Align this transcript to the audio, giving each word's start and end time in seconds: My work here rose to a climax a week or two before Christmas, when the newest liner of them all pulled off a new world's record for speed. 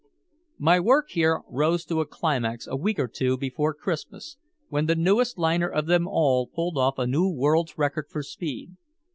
My 0.57 0.79
work 0.79 1.11
here 1.11 1.41
rose 1.47 1.85
to 1.85 2.01
a 2.01 2.07
climax 2.07 2.65
a 2.65 2.75
week 2.75 2.97
or 2.97 3.07
two 3.07 3.37
before 3.37 3.71
Christmas, 3.75 4.35
when 4.67 4.87
the 4.87 4.95
newest 4.95 5.37
liner 5.37 5.69
of 5.69 5.85
them 5.85 6.07
all 6.07 6.47
pulled 6.47 6.75
off 6.79 6.97
a 6.97 7.05
new 7.05 7.29
world's 7.29 7.77
record 7.77 8.07
for 8.09 8.23
speed. 8.23 8.77